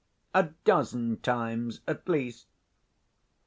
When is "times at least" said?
1.19-2.47